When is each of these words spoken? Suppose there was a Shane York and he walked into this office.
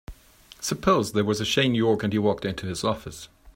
Suppose 0.59 1.11
there 1.11 1.23
was 1.23 1.39
a 1.39 1.45
Shane 1.45 1.75
York 1.75 2.01
and 2.01 2.11
he 2.11 2.17
walked 2.17 2.43
into 2.43 2.65
this 2.65 2.83
office. 2.83 3.29